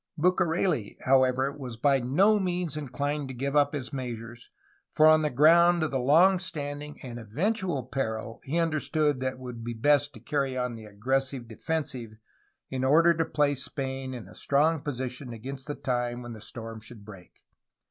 [0.17, 4.49] Bucareli, however, was by no means inclined to give up his measures,
[4.95, 9.39] for on the ground of the long standing and eventual peril he understood that it
[9.39, 12.13] would be best to carry on the ^^ aggressive defensive"
[12.71, 16.81] in order to place Spain in a strong position against the time when the storm
[16.81, 17.43] should break.